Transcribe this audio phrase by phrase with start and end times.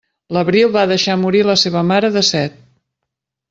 [0.37, 2.61] L'Abril va deixar morir la seva mare de set.